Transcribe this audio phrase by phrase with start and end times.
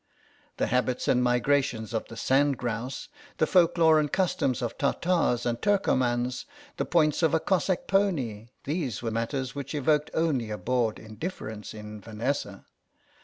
[0.57, 3.07] The habits and migrations of the sand grouse,
[3.37, 6.45] the folklore and customs of Tartars and Turkomans,
[6.77, 11.75] the points of a Cossack pony— these were matters which evoked only a bored indifference
[11.75, 12.65] in Vanessa.